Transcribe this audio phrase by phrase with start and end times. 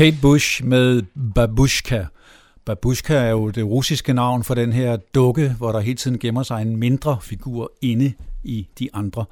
[0.00, 1.02] Kate Bush med
[1.34, 2.04] Babushka.
[2.64, 6.42] Babushka er jo det russiske navn for den her dukke, hvor der hele tiden gemmer
[6.42, 8.12] sig en mindre figur inde
[8.44, 9.24] i de andre.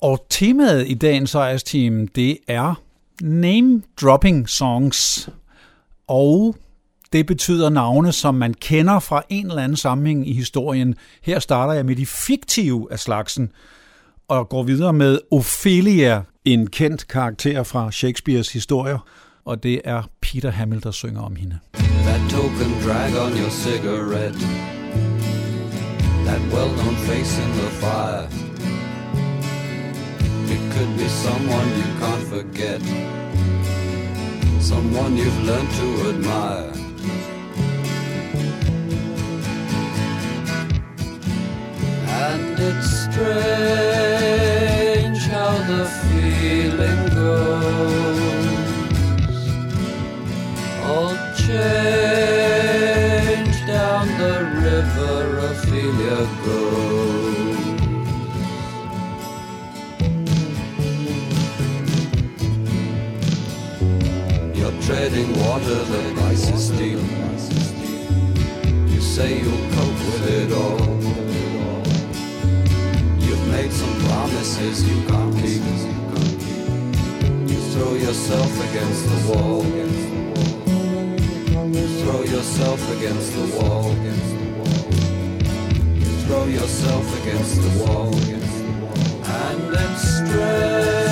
[0.00, 2.82] Og temaet i dagens sejrsteam, det er
[3.22, 5.28] name-dropping songs.
[6.06, 6.56] Og
[7.12, 10.94] det betyder navne, som man kender fra en eller anden sammenhæng i historien.
[11.22, 13.52] Her starter jeg med de fiktive af slagsen,
[14.28, 18.98] og går videre med Ophelia, en kendt karakter fra Shakespeares historier,
[19.44, 21.58] og det er Peter Hammill, der synger om hende.
[21.74, 24.38] That token drag on your cigarette.
[26.26, 28.26] That well known face in the fire.
[30.54, 32.82] It could be someone you can't forget.
[34.60, 36.72] Someone you've learned to admire.
[42.26, 43.62] And it's strange
[45.34, 46.13] how the
[51.54, 55.16] change down the river
[55.50, 57.62] Ophelia goes.
[64.58, 67.02] You're treading water that ice is deep.
[68.92, 70.86] You say you'll cope with it all.
[73.24, 75.62] You've made some promises you can't keep.
[77.50, 80.13] You throw yourself against the wall.
[82.44, 83.90] Yourself against the wall.
[85.94, 88.14] You throw yourself against the wall.
[89.24, 91.03] And it's strange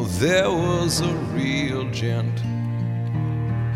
[0.00, 2.38] no, there was a real gent.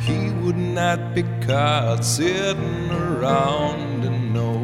[0.00, 4.56] He would not be caught sitting around in no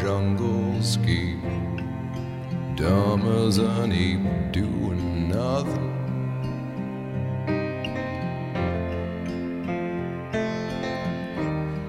[0.00, 1.42] jungle scheme.
[2.76, 5.86] dumb as an ape doing nothing.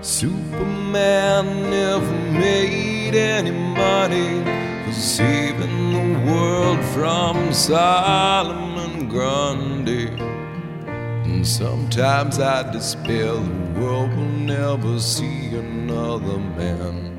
[0.02, 4.44] Superman never made any money
[4.92, 8.79] saving the world from Solomon
[9.10, 10.08] Grundy.
[11.26, 17.10] And sometimes I despair the world will never see another man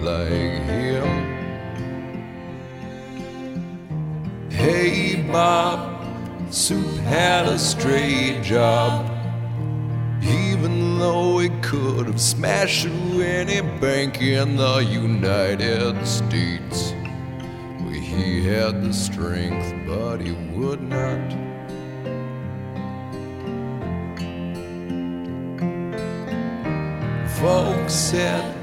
[0.00, 1.08] like him.
[4.50, 6.04] Hey Bob,
[6.52, 9.06] Soup had a straight job.
[10.22, 16.92] Even though he could have smashed through any bank in the United States.
[18.18, 21.32] He had the strength, but he would not.
[27.40, 28.54] Folks said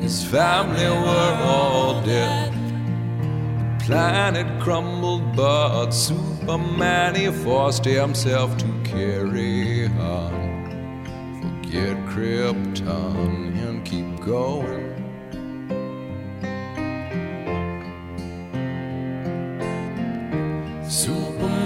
[0.00, 2.52] his family were all dead.
[3.78, 10.44] The planet crumbled, but Superman he forced himself to carry on
[11.74, 14.83] forget Krypton and keep going.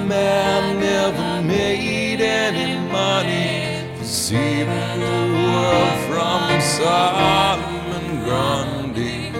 [0.08, 9.32] Superman never made any money for saving the world from Solomon Grundy.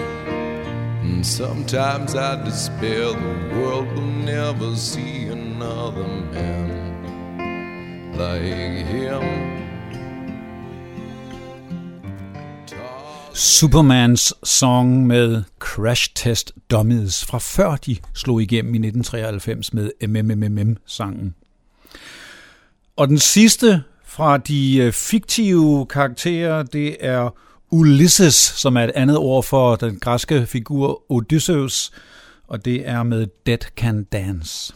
[1.01, 6.69] And sometimes I despair the world will never see another man
[8.15, 9.23] like him.
[13.33, 15.43] Supermans song med
[15.75, 21.35] Crash Test Dummies fra før de slog igennem i 1993 med MMMM-sangen.
[22.95, 27.35] Og den sidste fra de øh, fiktive karakterer, det er
[27.71, 31.91] Ulysses, som er et andet ord for den græske figur Odysseus,
[32.47, 34.73] og det er med Dead Can Dance.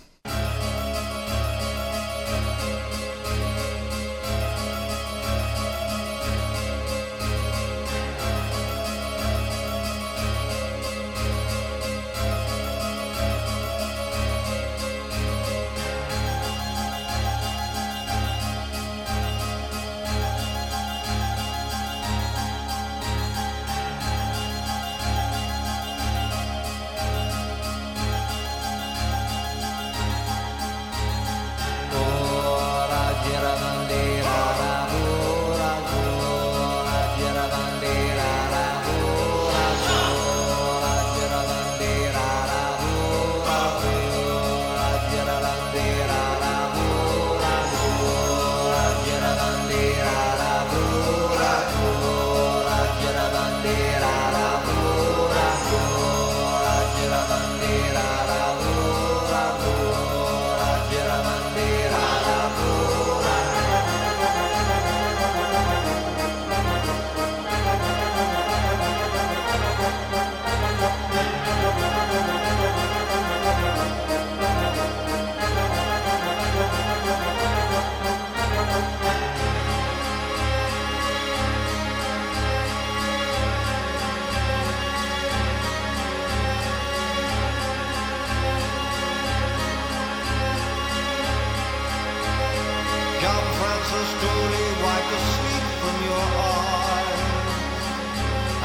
[94.12, 97.24] Slowly wipe the sleep from your eyes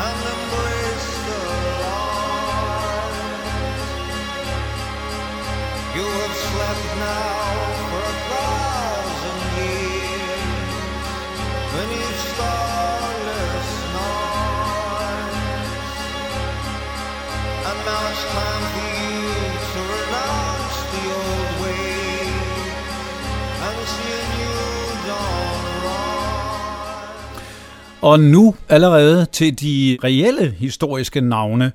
[0.06, 1.40] and embrace the
[1.82, 3.16] light.
[5.96, 7.47] You have slept now
[28.08, 31.72] Og nu allerede til de reelle historiske navne.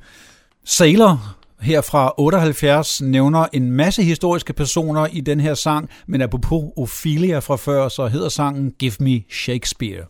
[0.66, 6.64] Sailor her fra 78 nævner en masse historiske personer i den her sang, men apropos
[6.78, 10.06] Ophelia fra før, så hedder sangen Give Me Shakespeare.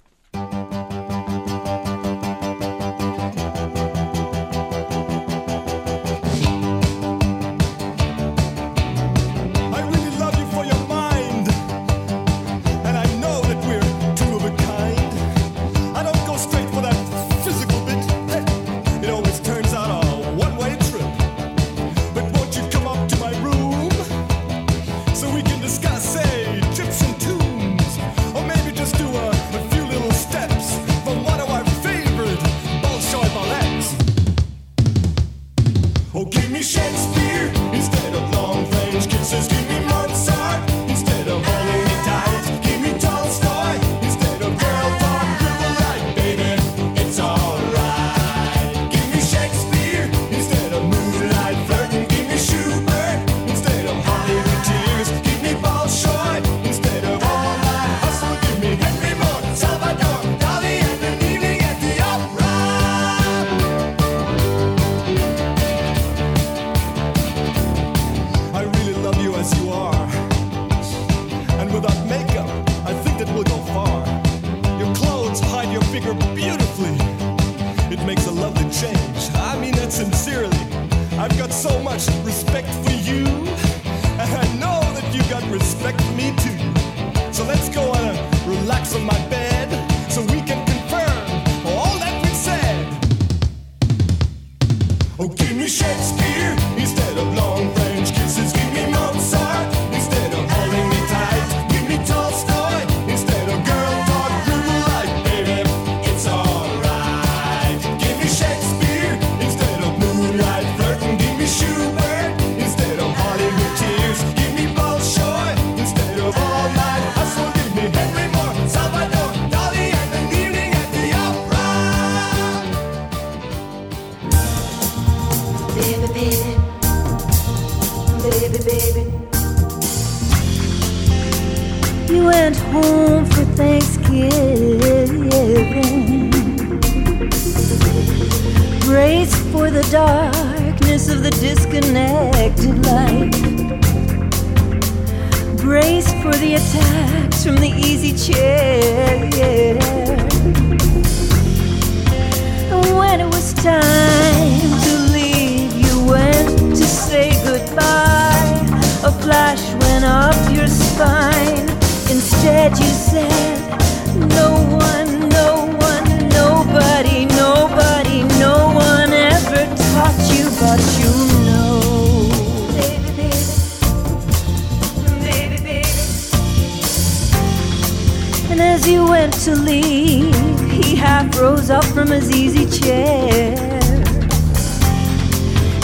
[178.74, 180.34] as you went to leave,
[180.72, 183.54] he half rose up from his easy chair.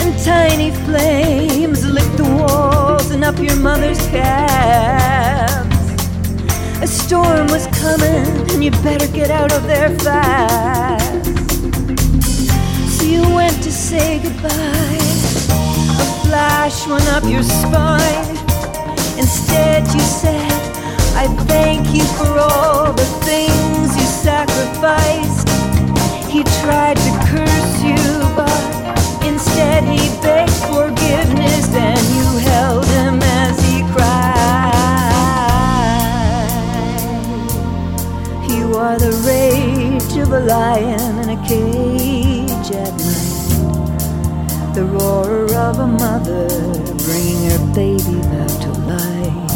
[0.02, 5.76] And tiny flames licked the walls and up your mother's calves.
[6.82, 11.26] A storm was coming, and you better get out of there fast.
[12.94, 14.98] So you went to say goodbye.
[16.02, 18.36] A flash went up your spine.
[19.16, 20.49] Instead, you said,
[21.22, 25.46] I thank you for all the things you sacrificed.
[26.30, 28.00] He tried to curse you,
[28.34, 28.48] but
[29.22, 34.72] instead he begged forgiveness and you held him as he cried.
[38.48, 45.80] You are the rage of a lion in a cage at night, the roar of
[45.80, 46.48] a mother
[47.04, 49.49] bringing her baby back to life.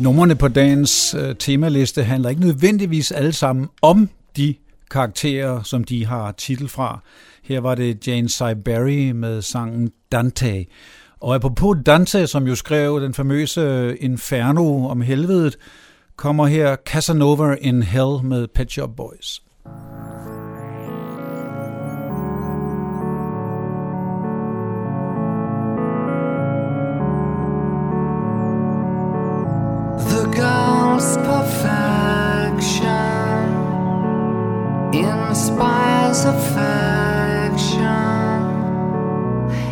[0.00, 4.54] Numrene på dagens øh, temaliste handler ikke nødvendigvis alle sammen om de
[4.90, 7.00] karakterer, som de har titel fra.
[7.42, 10.66] Her var det Jane Syberry med sangen Dante.
[11.20, 15.56] Og apropos Dante, som jo skrev den famøse Inferno om helvedet,
[16.16, 19.42] kommer her Casanova in Hell med Pet Shop Boys.
[19.64, 19.99] thank you
[31.00, 32.84] Almost perfection
[34.92, 37.80] inspires affection.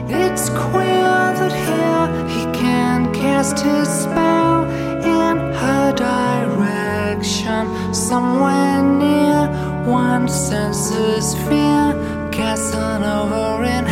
[0.09, 4.65] It's queer that here he can cast his spell
[5.05, 7.63] in her direction.
[7.93, 9.49] Somewhere near,
[9.85, 11.93] one senses fear,
[12.33, 13.85] Casanova in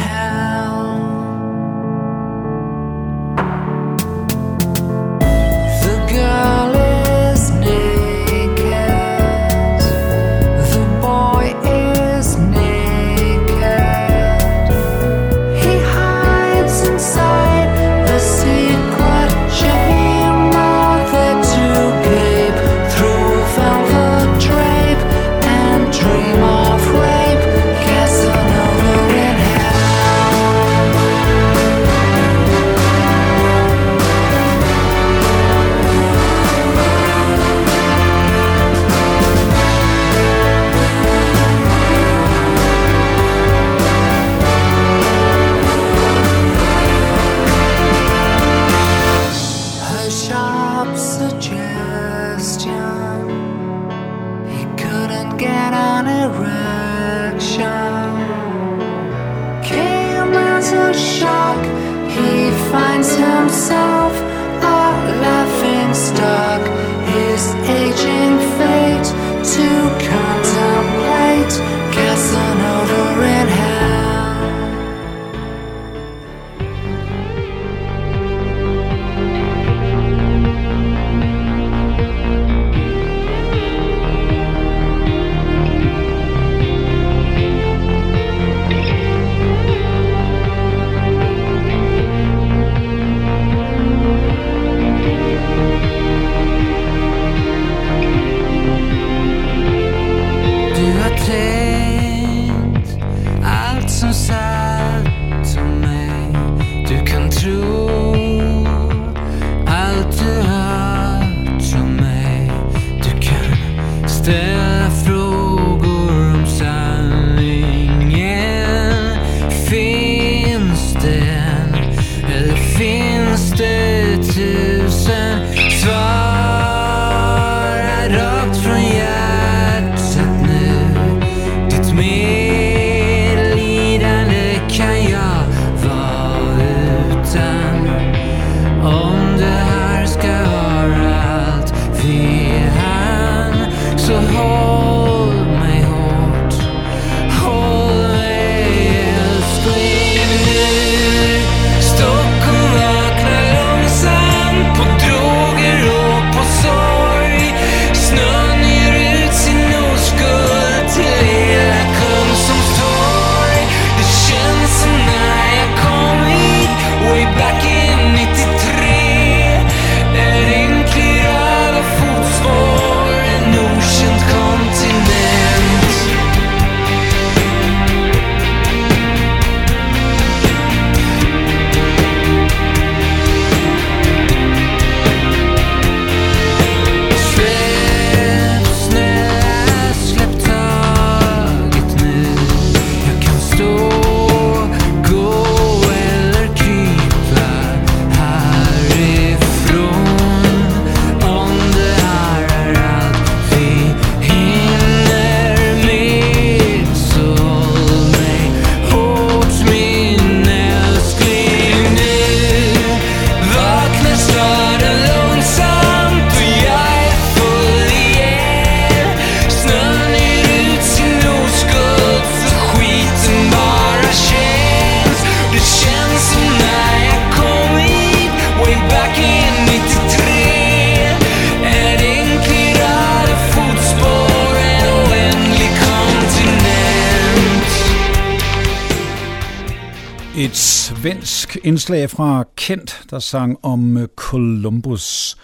[241.07, 245.37] svensk indslag fra Kent, der sang om øh, Columbus.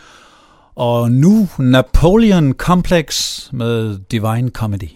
[0.75, 4.89] Og nu Napoleon Complex med Divine Comedy.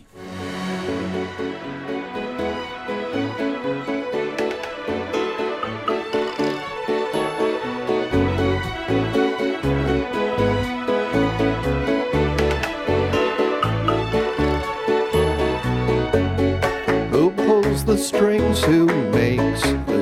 [17.13, 18.65] Who pulls the strings?
[18.65, 19.96] Who makes the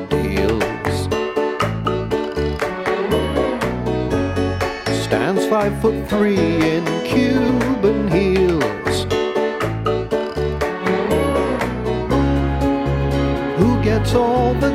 [5.64, 9.04] five foot three in Cuban heels.
[13.58, 14.73] Who gets all the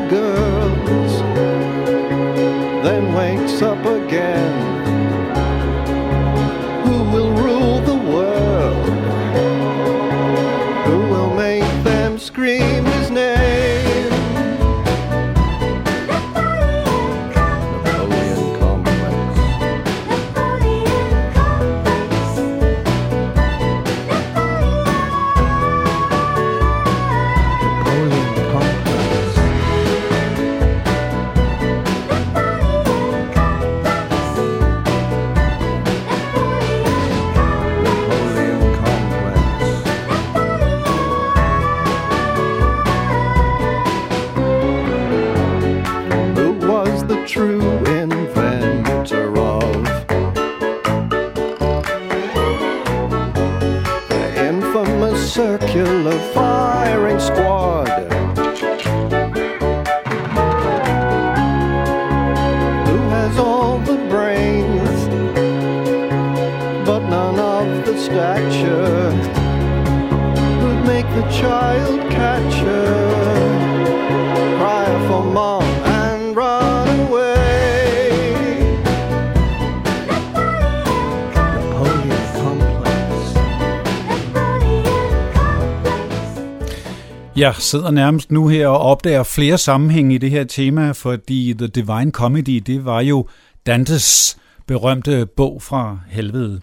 [87.39, 91.67] Jeg sidder nærmest nu her og opdager flere sammenhænge i det her tema, fordi The
[91.67, 93.27] Divine Comedy, det var jo
[93.65, 96.61] Dantes berømte bog fra helvede.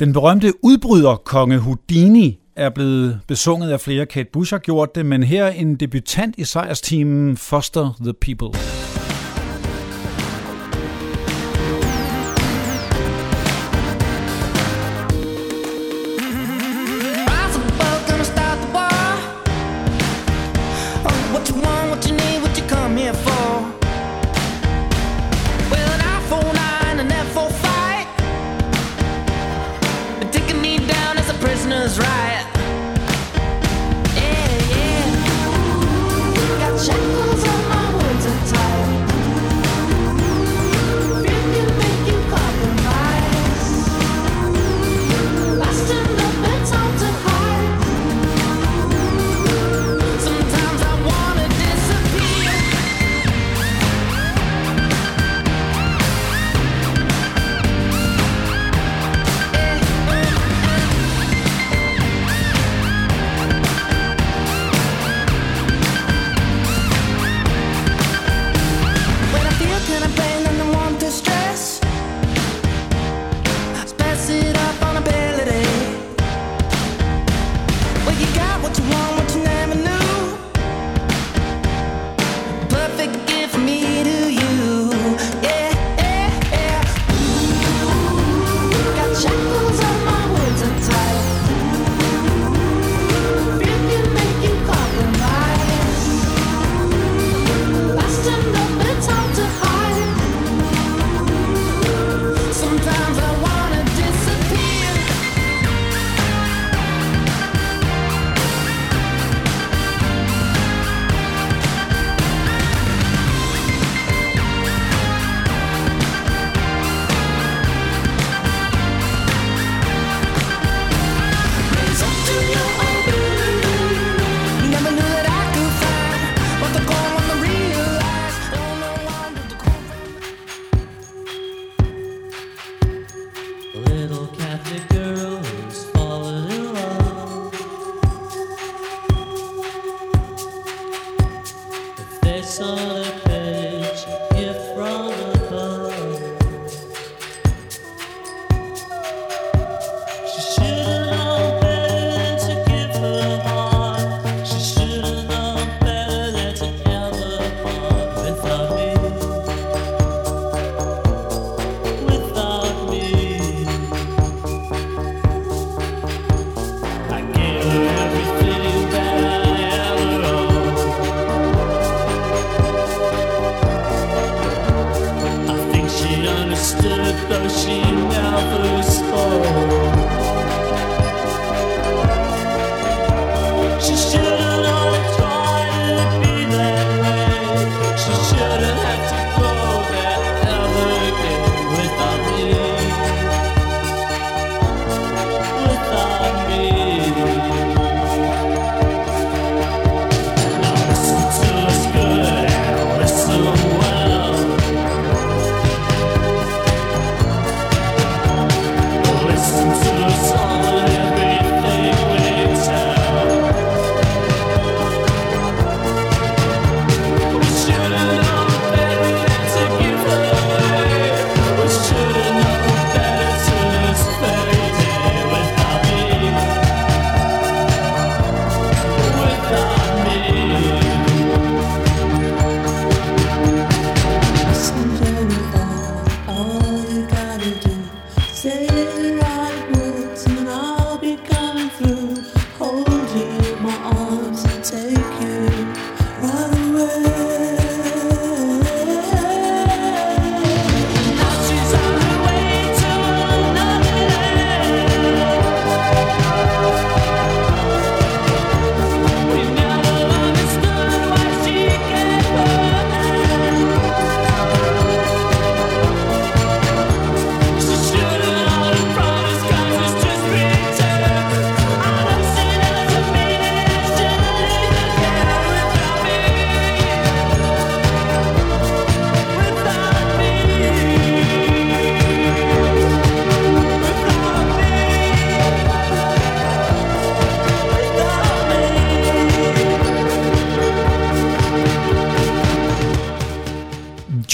[0.00, 4.06] Den berømte udbryder konge Houdini er blevet besunget af flere.
[4.06, 8.79] Kate Bush har gjort det, men her en debutant i sejrsteamen Foster the People.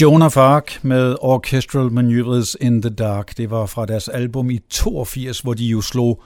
[0.01, 3.37] Jonah Fark med Orchestral Maneuvers in the Dark.
[3.37, 6.23] Det var fra deres album i 82, hvor de jo slog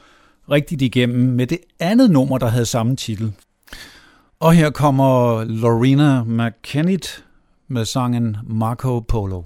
[0.52, 3.34] rigtigt igennem med det andet nummer, der havde samme titel.
[4.40, 7.24] Og her kommer Lorena McKennitt
[7.68, 9.42] med sangen Marco Polo.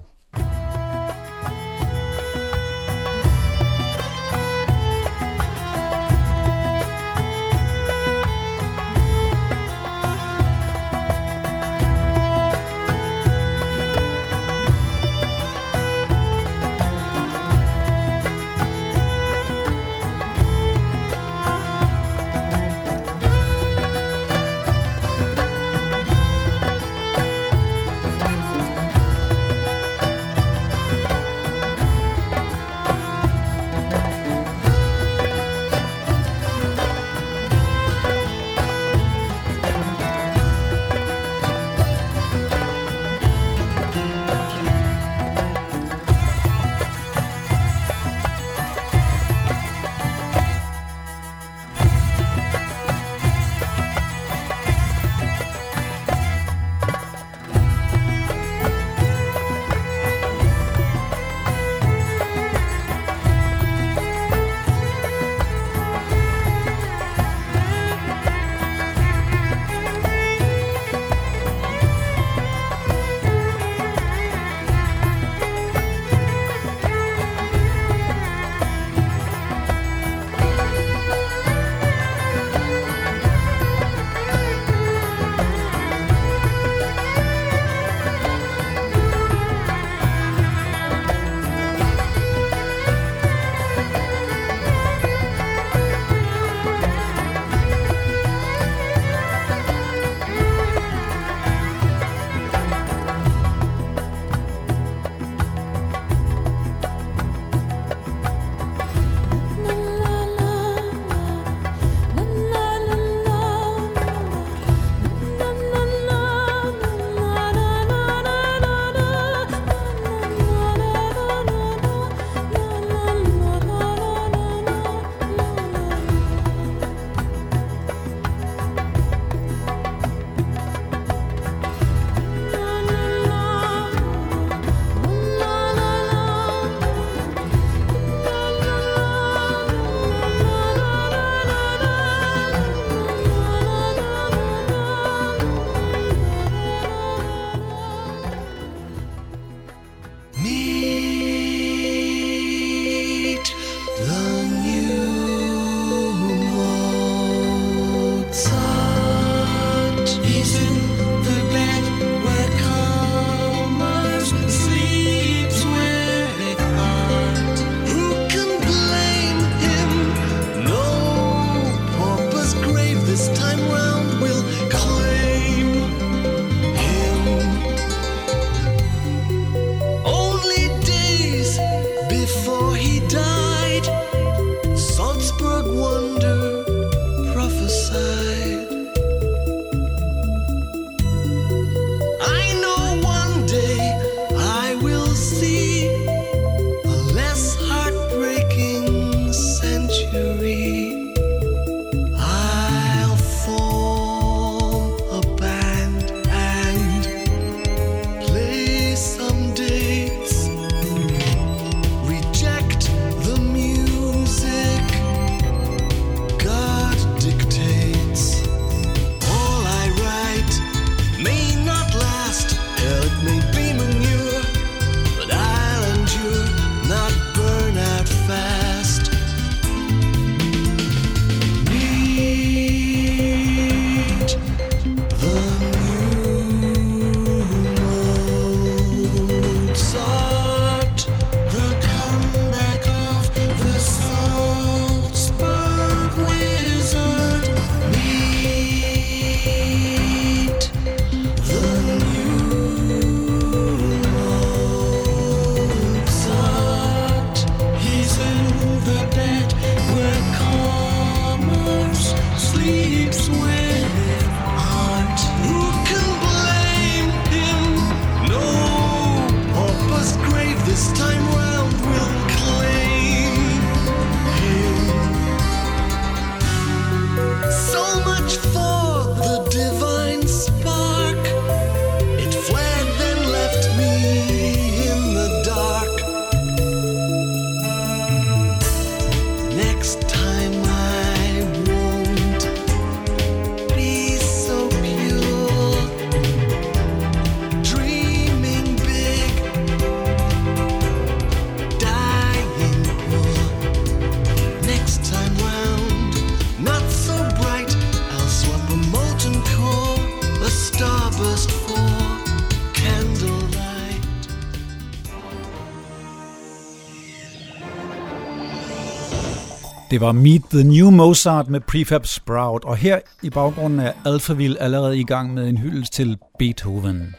[319.96, 324.62] Det var Meet the New Mozart med Prefab Sprout, og her i baggrunden er Alphaville
[324.62, 327.14] allerede i gang med en hyldest til Beethoven.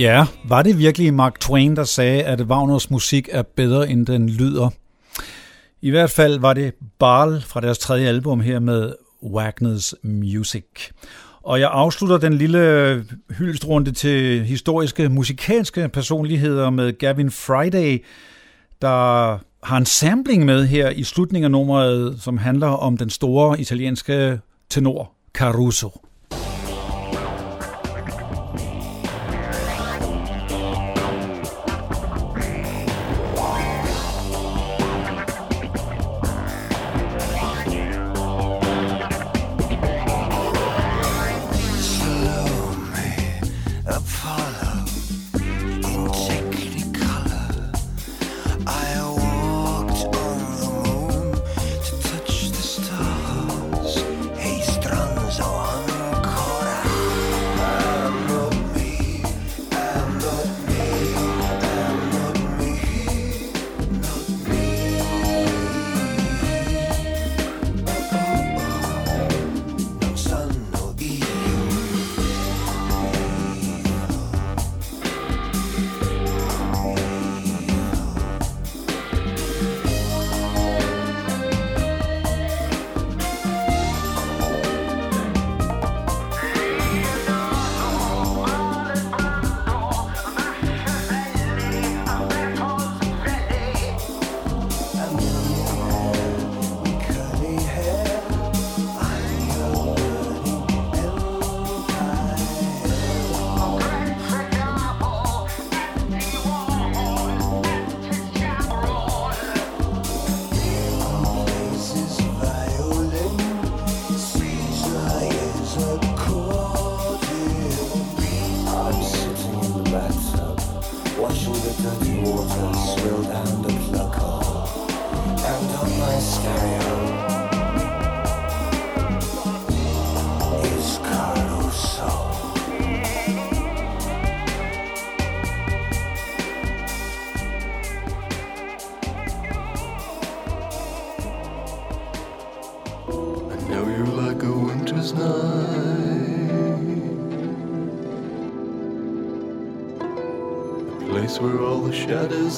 [0.00, 4.28] Ja, var det virkelig Mark Twain, der sagde, at Wagners musik er bedre, end den
[4.28, 4.70] lyder?
[5.82, 8.92] I hvert fald var det Barl fra deres tredje album her med
[9.22, 10.64] Wagner's Music.
[11.42, 18.04] Og jeg afslutter den lille hyldestrunde til historiske musikalske personligheder med Gavin Friday,
[18.82, 23.60] der har en sampling med her i slutningen af nummeret, som handler om den store
[23.60, 24.40] italienske
[24.70, 26.09] tenor Caruso.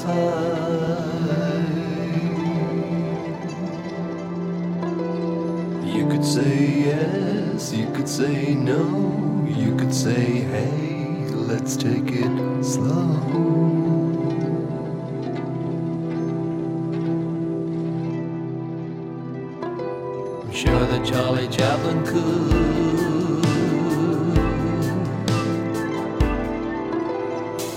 [0.03, 1.62] Hide.
[5.84, 12.64] You could say yes, you could say no, you could say hey, let's take it
[12.64, 13.20] slow.
[20.42, 23.42] I'm sure that Charlie Chaplin could.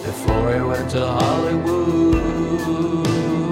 [0.04, 1.75] Before he went to Hollywood.
[2.58, 3.45] Jesus.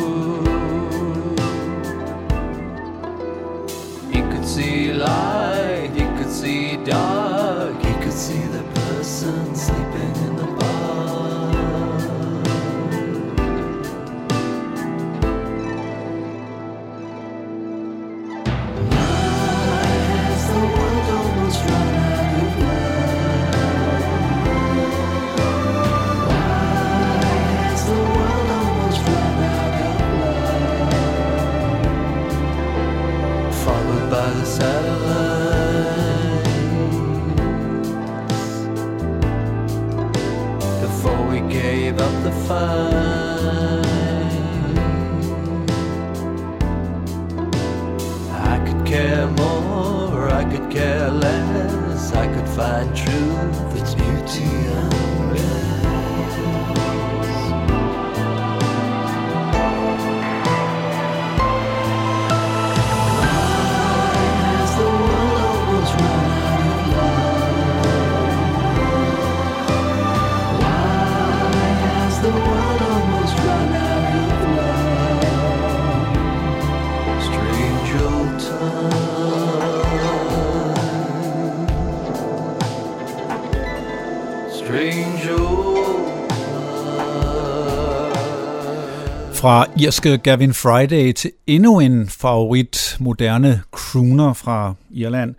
[89.84, 95.36] Irske Gavin Friday til endnu en favorit moderne crooner fra Irland,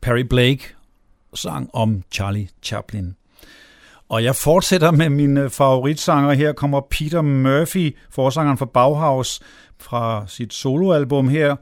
[0.00, 0.62] Perry Blake,
[1.34, 3.16] sang om Charlie Chaplin.
[4.08, 6.32] Og jeg fortsætter med mine favoritsanger.
[6.32, 9.40] Her kommer Peter Murphy, forsangeren for Bauhaus,
[9.78, 11.56] fra sit soloalbum her,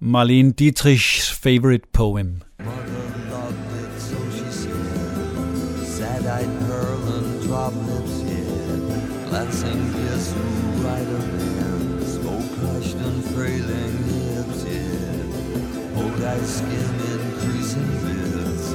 [0.00, 2.42] Marlene Dietrichs Favorite Poem.
[2.58, 2.70] Mother
[3.30, 3.54] loved
[10.44, 10.53] it,
[13.34, 16.00] frailing hips, yeah.
[16.00, 18.74] Old ice skin increasing bits.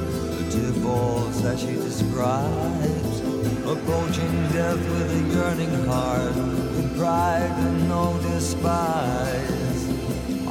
[0.54, 3.20] The falls that she describes.
[3.74, 6.36] Approaching death with a yearning heart.
[6.76, 9.82] With pride and no despise.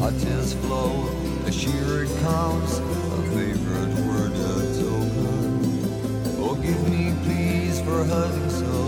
[0.01, 1.07] Our tears flow
[1.45, 5.59] as she recounts a favorite word, a token.
[6.35, 8.79] Forgive oh, me, please, for hurting so.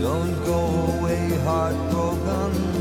[0.00, 0.60] Don't go
[0.96, 2.75] away heartbroken,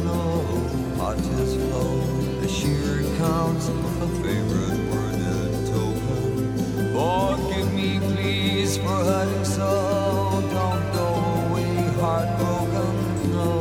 [3.26, 6.94] recounts a favorite word, a token.
[6.94, 10.44] Forgive me, please, for hurting so.
[10.52, 11.08] Don't go
[11.50, 12.96] away heartbroken,
[13.32, 13.52] no.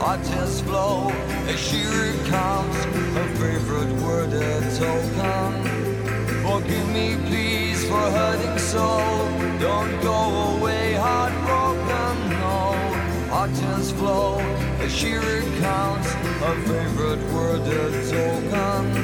[0.00, 1.08] Our tears flow
[1.48, 5.41] as she recounts her favorite word, a token.
[6.62, 8.86] Forgive me, please, for hurting so.
[9.58, 13.34] Don't go away heartbroken, no.
[13.34, 14.38] Our tears flow
[14.78, 19.01] as she recounts her favorite word, a token.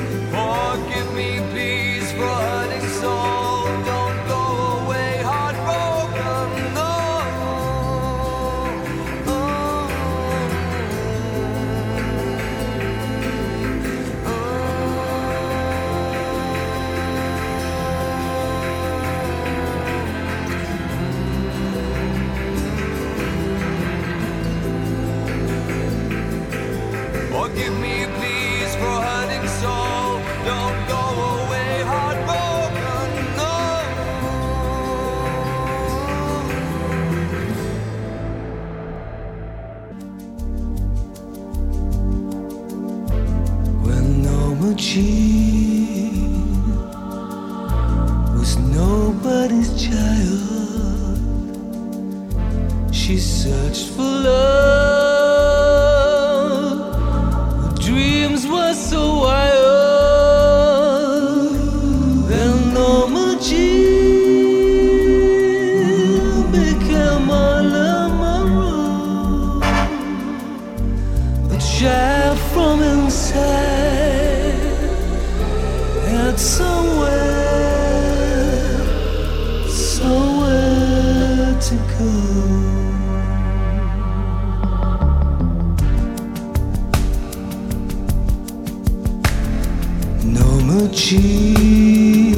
[90.86, 92.36] Jean,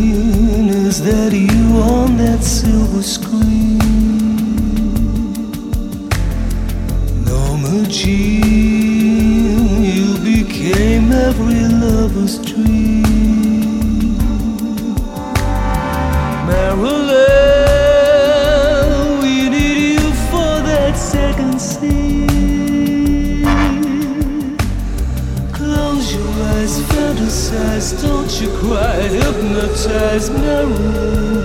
[0.69, 3.79] is that you on that silver screen?
[7.25, 12.80] Norma Jean, you became every lover's dream.
[28.41, 31.40] You cry, hypnotize, Marilyn.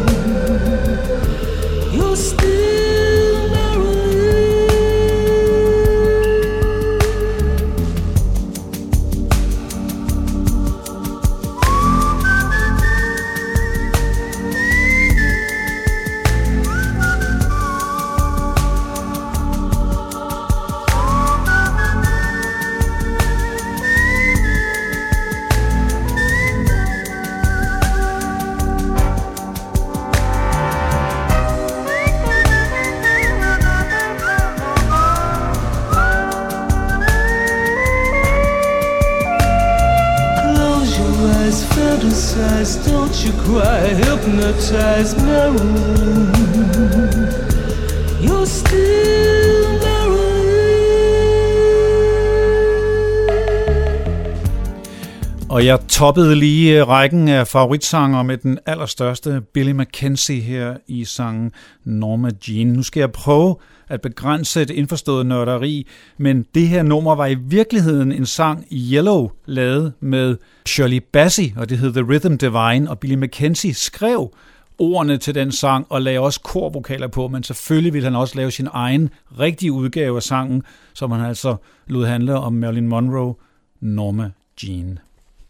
[55.96, 61.52] Toppede lige øh, rækken af favoritsanger med den allerstørste Billy McKenzie her i sangen
[61.84, 62.68] Norma Jean.
[62.68, 63.56] Nu skal jeg prøve
[63.88, 65.88] at begrænse et indforstået nørderi,
[66.18, 70.38] men det her nummer var i virkeligheden en sang Yellow lavet med
[70.68, 74.34] Shirley Bassey, og det hed The Rhythm Divine, og Billy McKenzie skrev
[74.78, 78.52] ordene til den sang og lagde også korvokaler på, men selvfølgelig ville han også lave
[78.52, 81.56] sin egen rigtige udgave af sangen, som han altså
[81.88, 83.36] lod handle om Marilyn Monroe,
[83.82, 84.32] Norma
[84.64, 85.00] Jean.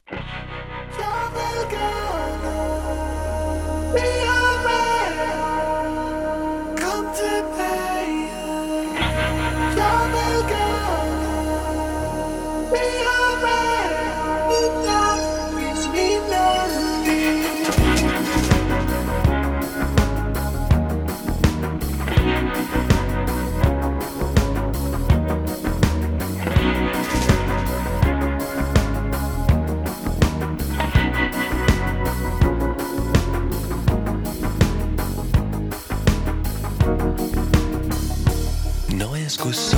[0.08, 0.75] To pay.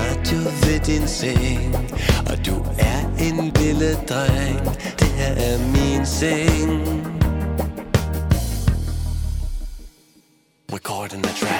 [0.00, 1.74] radio ved din seng
[2.30, 4.64] Og du er en lille dreng.
[4.98, 6.70] Det her er min seng.
[10.72, 11.59] Recording the track.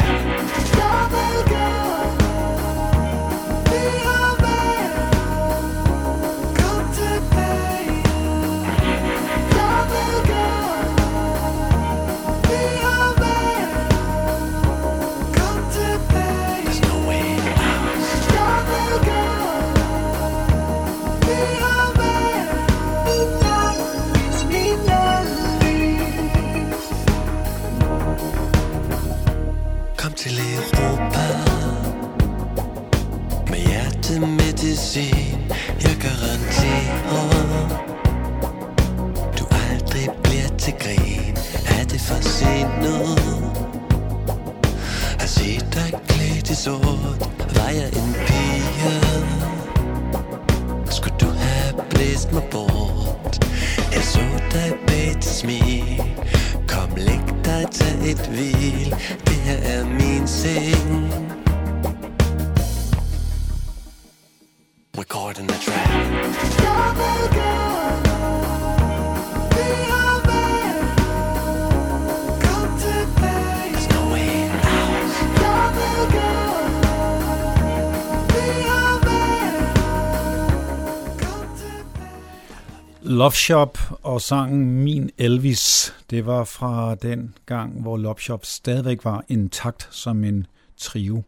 [83.31, 89.05] Love Shop og sangen Min Elvis, det var fra den gang, hvor Love Shop stadigvæk
[89.05, 91.23] var intakt som en trio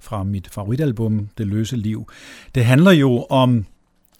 [0.00, 2.08] fra mit favoritalbum, Det løse liv.
[2.54, 3.66] Det handler jo om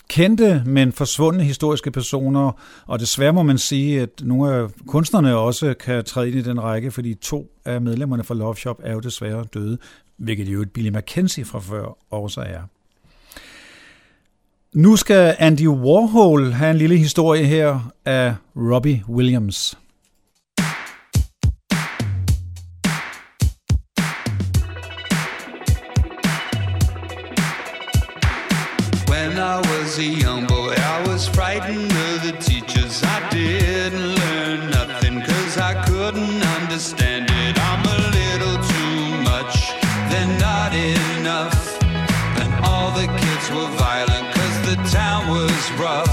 [0.09, 2.53] kendte, men forsvundne historiske personer,
[2.87, 6.63] og desværre må man sige, at nogle af kunstnerne også kan træde ind i den
[6.63, 9.79] række, fordi to af medlemmerne fra Love Shop er jo desværre døde,
[10.17, 12.61] hvilket jo et Billy McKenzie fra før også er.
[14.75, 19.79] Nu skal Andy Warhol have en lille historie her af Robbie Williams.
[29.09, 33.03] When I was a young boy, I was frightened of the teachers.
[33.03, 37.55] I didn't learn nothing cause I couldn't understand it.
[37.71, 39.01] I'm a little too
[39.31, 39.55] much,
[40.45, 41.59] not enough.
[42.41, 44.18] And all the kids were violent
[44.69, 46.08] the town was rough.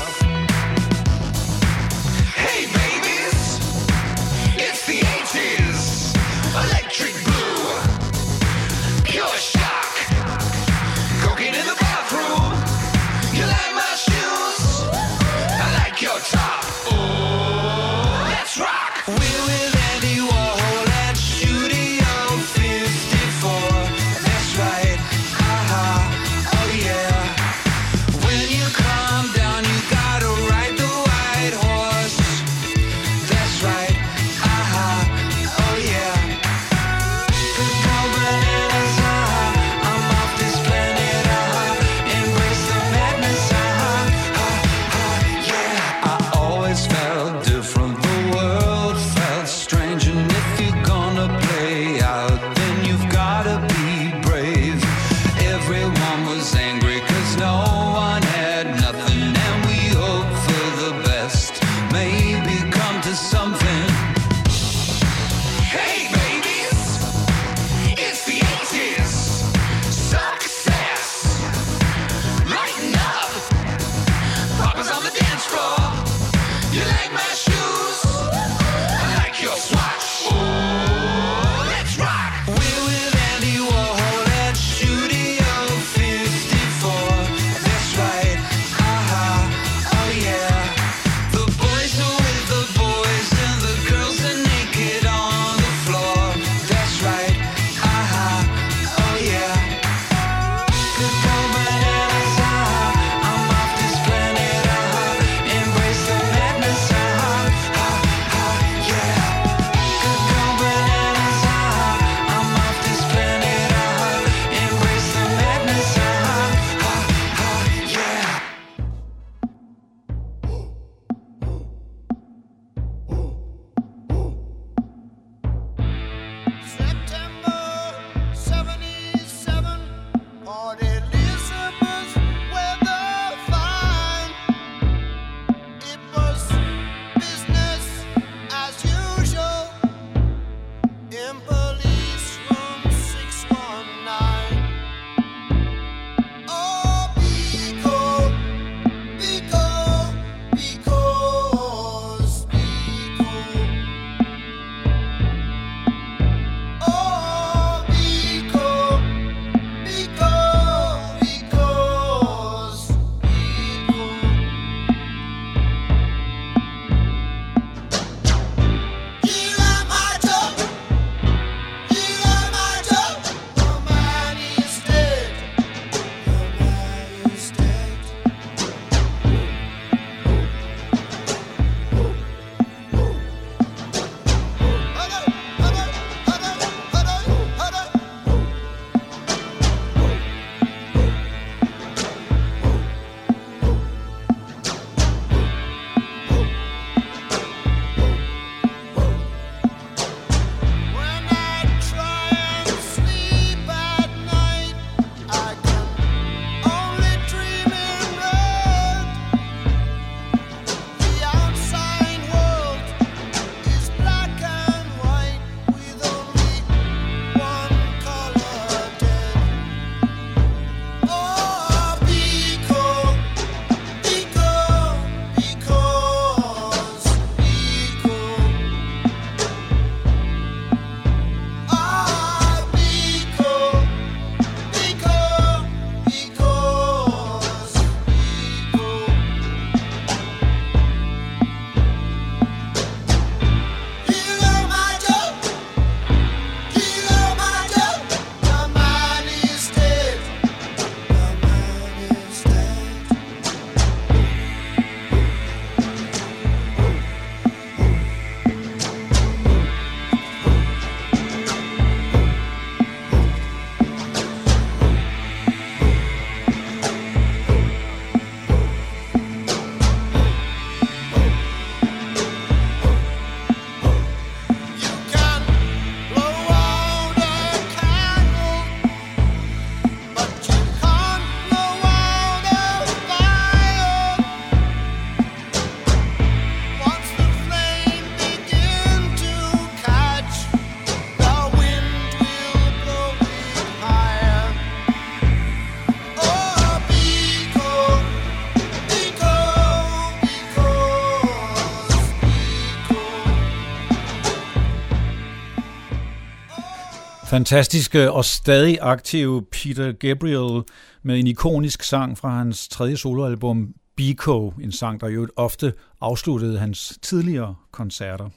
[307.36, 310.64] Fantastiske og stadig aktive Peter Gabriel
[311.04, 316.60] med en ikonisk sang fra hans tredje soloalbum Biko, en sang, der jo ofte afsluttede
[316.60, 318.30] hans tidligere koncerter.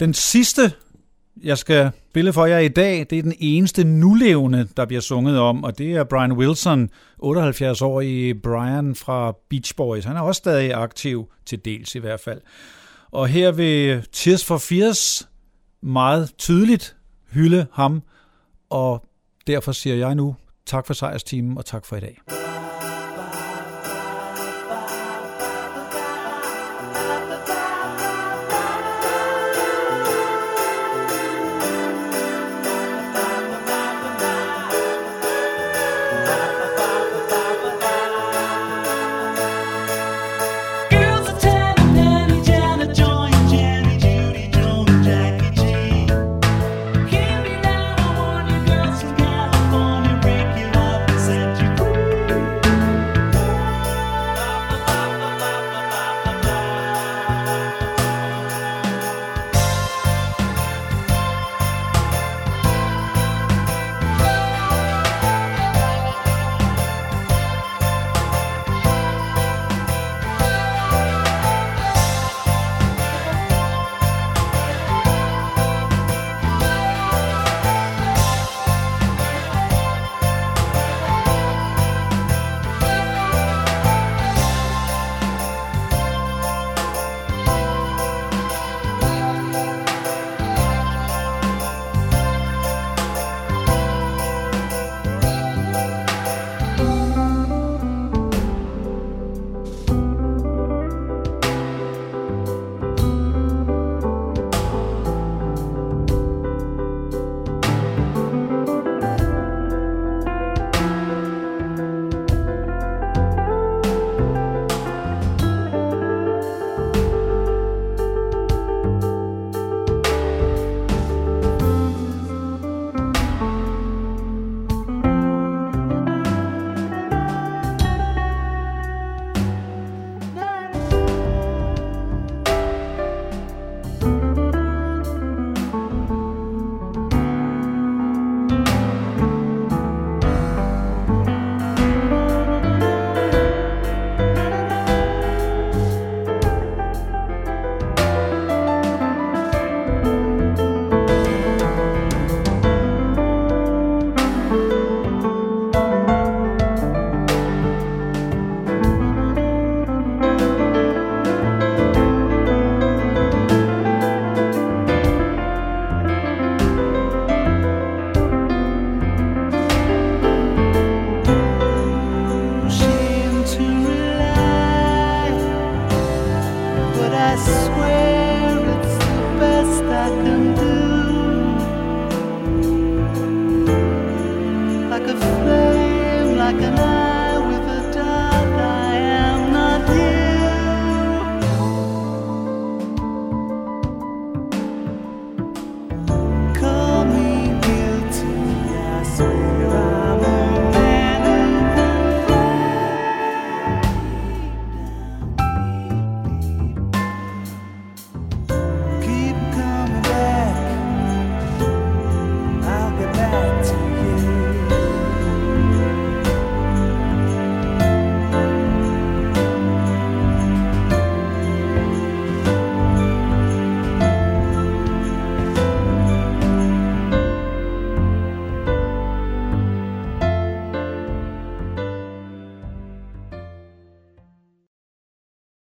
[0.00, 0.72] Den sidste,
[1.42, 5.38] jeg skal spille for jer i dag, det er den eneste nulevende, der bliver sunget
[5.38, 6.90] om, og det er Brian Wilson,
[7.22, 10.04] 78-årig Brian fra Beach Boys.
[10.04, 12.40] Han er også stadig aktiv, til dels i hvert fald.
[13.10, 15.28] Og her vil Tears for Fears
[15.82, 16.96] meget tydeligt
[17.32, 18.02] hylde ham,
[18.74, 19.04] og
[19.46, 22.43] derfor siger jeg nu tak for sejrsteamen og tak for i dag.